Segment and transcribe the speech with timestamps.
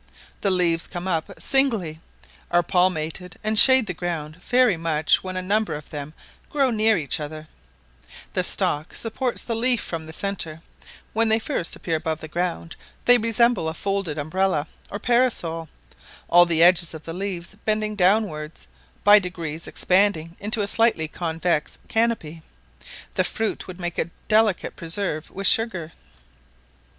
[0.41, 1.99] The leaves come up singly,
[2.49, 6.15] are palmated and shade the ground very much when a number of them
[6.49, 7.47] grow near each other;
[8.33, 10.63] the stalk supports the leaf from the centre:
[11.13, 12.75] when they first appear above the ground,
[13.05, 15.69] they resemble a folded umbrella or parasol,
[16.29, 18.53] all the edges of the leaves bending downward,
[19.03, 22.41] by degrees expanding into a slightly convex canopy.
[23.13, 25.91] The fruit would make a delicate preserve with sugar.